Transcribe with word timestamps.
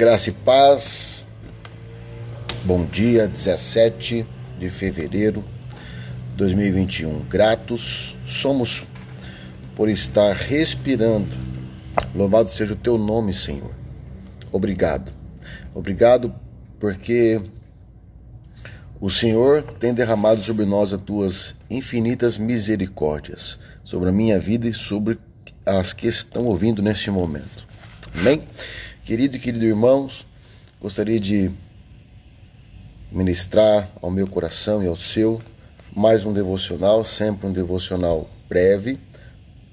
Graça 0.00 0.30
e 0.30 0.32
paz. 0.32 1.26
Bom 2.64 2.86
dia, 2.86 3.28
17 3.28 4.26
de 4.58 4.68
fevereiro 4.70 5.44
de 6.30 6.36
2021. 6.38 7.18
Gratos 7.28 8.16
somos 8.24 8.84
por 9.76 9.90
estar 9.90 10.34
respirando. 10.34 11.28
Louvado 12.14 12.48
seja 12.48 12.72
o 12.72 12.76
teu 12.76 12.96
nome, 12.96 13.34
Senhor. 13.34 13.74
Obrigado. 14.50 15.12
Obrigado 15.74 16.34
porque 16.78 17.38
o 18.98 19.10
Senhor 19.10 19.62
tem 19.78 19.92
derramado 19.92 20.42
sobre 20.42 20.64
nós 20.64 20.94
as 20.94 21.02
tuas 21.02 21.54
infinitas 21.68 22.38
misericórdias, 22.38 23.58
sobre 23.84 24.08
a 24.08 24.12
minha 24.12 24.40
vida 24.40 24.66
e 24.66 24.72
sobre 24.72 25.18
as 25.66 25.92
que 25.92 26.08
estão 26.08 26.46
ouvindo 26.46 26.80
neste 26.80 27.10
momento. 27.10 27.69
Amém? 28.14 28.42
Querido 29.04 29.36
e 29.36 29.38
querido 29.38 29.64
irmãos, 29.64 30.26
gostaria 30.80 31.18
de 31.18 31.50
ministrar 33.10 33.88
ao 34.02 34.10
meu 34.10 34.26
coração 34.26 34.82
e 34.82 34.86
ao 34.86 34.96
seu 34.96 35.40
mais 35.94 36.24
um 36.24 36.32
devocional, 36.32 37.04
sempre 37.04 37.46
um 37.46 37.52
devocional 37.52 38.28
breve, 38.48 38.98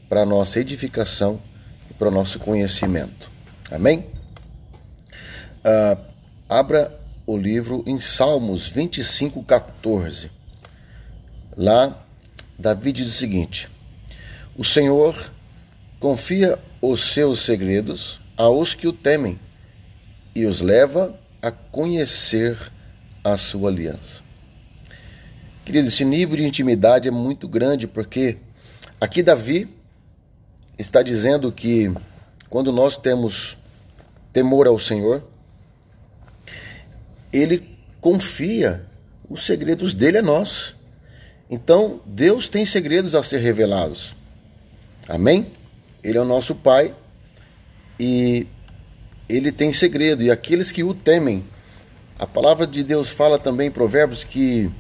para 0.08 0.26
nossa 0.26 0.60
edificação 0.60 1.42
e 1.90 1.94
para 1.94 2.08
o 2.08 2.12
nosso 2.12 2.40
conhecimento. 2.40 3.30
Amém? 3.70 4.06
Ah, 5.64 5.98
abra 6.48 6.98
o 7.26 7.36
livro 7.36 7.84
em 7.86 8.00
Salmos 8.00 8.68
25, 8.68 9.44
14. 9.44 10.32
Lá, 11.58 12.06
Davi 12.58 12.94
diz 12.94 13.08
o 13.08 13.12
seguinte: 13.12 13.68
O 14.56 14.64
Senhor 14.64 15.32
confia 16.00 16.58
os 16.82 17.12
seus 17.12 17.42
segredos 17.42 18.22
aos 18.38 18.76
que 18.76 18.88
o 18.88 18.94
temem 18.94 19.40
e 20.36 20.46
os 20.46 20.62
leva 20.62 21.20
a 21.42 21.52
conhecer 21.52 22.72
a 23.24 23.36
sua 23.36 23.70
aliança. 23.70 24.22
Querido, 25.66 25.88
esse 25.88 26.06
nível 26.06 26.38
de 26.38 26.46
intimidade 26.46 27.08
é 27.08 27.12
muito 27.12 27.48
grande 27.48 27.88
porque 27.88 28.38
aqui 29.02 29.24
Davi 29.24 29.68
está 30.78 31.02
dizendo 31.02 31.52
que 31.52 31.92
quando 32.50 32.72
nós 32.72 32.98
temos 32.98 33.58
temor 34.32 34.68
ao 34.68 34.80
Senhor, 34.80 35.28
ele 37.34 37.78
confia 38.00 38.86
os 39.28 39.42
segredos 39.42 39.94
dele 39.94 40.20
a 40.20 40.22
nós. 40.22 40.76
Então, 41.50 42.00
Deus 42.06 42.48
tem 42.48 42.66
segredos 42.66 43.16
a 43.16 43.24
ser 43.24 43.40
revelados. 43.40 44.16
Amém? 45.08 45.52
Ele 46.04 46.18
é 46.18 46.22
o 46.22 46.26
nosso 46.26 46.56
Pai 46.56 46.94
e 48.00 48.48
ele 49.28 49.52
tem 49.52 49.72
segredo, 49.74 50.24
e 50.24 50.32
aqueles 50.32 50.72
que 50.72 50.84
o 50.84 50.94
temem. 50.94 51.44
A 52.18 52.26
palavra 52.26 52.66
de 52.66 52.84
Deus 52.84 53.10
fala 53.10 53.38
também 53.38 53.68
em 53.68 53.72
Provérbios 53.72 54.24
que 54.24 54.72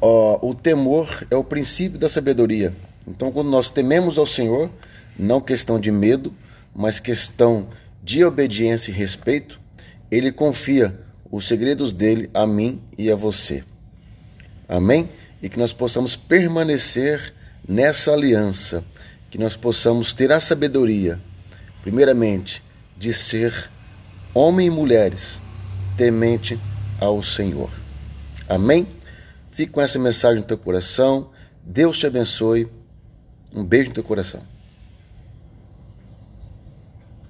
ó, 0.00 0.38
o 0.46 0.54
temor 0.54 1.26
é 1.30 1.36
o 1.36 1.42
princípio 1.42 1.98
da 1.98 2.08
sabedoria. 2.08 2.74
Então, 3.06 3.32
quando 3.32 3.50
nós 3.50 3.70
tememos 3.70 4.18
ao 4.18 4.26
Senhor, 4.26 4.70
não 5.18 5.40
questão 5.40 5.80
de 5.80 5.90
medo, 5.90 6.34
mas 6.74 7.00
questão 7.00 7.68
de 8.02 8.24
obediência 8.24 8.90
e 8.90 8.94
respeito, 8.94 9.60
ele 10.10 10.30
confia 10.30 11.00
os 11.30 11.46
segredos 11.46 11.92
dele 11.92 12.30
a 12.32 12.46
mim 12.46 12.80
e 12.96 13.10
a 13.10 13.16
você. 13.16 13.64
Amém? 14.68 15.08
E 15.42 15.48
que 15.48 15.58
nós 15.58 15.72
possamos 15.72 16.14
permanecer 16.14 17.34
nessa 17.68 18.12
aliança 18.12 18.84
que 19.30 19.38
nós 19.38 19.56
possamos 19.56 20.12
ter 20.12 20.30
a 20.32 20.40
sabedoria, 20.40 21.20
primeiramente, 21.82 22.62
de 22.96 23.12
ser 23.12 23.70
homem 24.34 24.66
e 24.66 24.70
mulheres 24.70 25.40
temente 25.96 26.58
ao 27.00 27.22
Senhor. 27.22 27.70
Amém? 28.48 28.86
Fique 29.50 29.72
com 29.72 29.80
essa 29.80 29.98
mensagem 29.98 30.40
no 30.40 30.46
teu 30.46 30.58
coração. 30.58 31.30
Deus 31.64 31.98
te 31.98 32.06
abençoe. 32.06 32.68
Um 33.52 33.64
beijo 33.64 33.88
no 33.88 33.94
teu 33.94 34.04
coração. 34.04 34.42